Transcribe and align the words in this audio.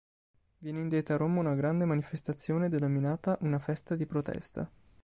Viene 0.57 0.79
indetta 0.81 1.13
a 1.13 1.17
Roma 1.17 1.41
una 1.41 1.53
grande 1.53 1.85
manifestazione 1.85 2.69
denominata 2.69 3.37
"Una 3.41 3.59
festa 3.59 3.95
di 3.95 4.07
protesta". 4.07 4.67